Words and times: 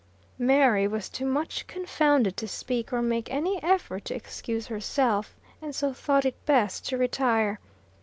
Mary 0.39 0.87
was 0.87 1.09
too 1.09 1.27
much 1.27 1.67
confounded 1.67 2.35
to 2.35 2.47
speak, 2.47 2.91
or 2.91 3.03
make 3.03 3.29
any 3.29 3.61
effort 3.61 4.03
to 4.05 4.15
excuse 4.15 4.65
herself; 4.65 5.35
and 5.61 5.75
so 5.75 5.93
thought 5.93 6.25
it 6.25 6.43
best 6.47 6.83
to 6.89 6.97
retire. 6.97 7.59